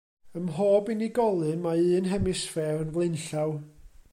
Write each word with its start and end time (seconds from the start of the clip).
Ym 0.37 0.45
mhob 0.47 0.89
unigolyn, 0.93 1.61
mae 1.65 1.83
un 1.99 2.09
hemisffer 2.13 2.77
yn 2.85 2.93
flaenllaw. 2.97 3.51